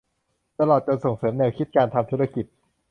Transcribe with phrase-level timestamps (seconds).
[0.59, 2.45] ตลอดจนส่งเสริมแนวคิดการทำธุรกิจ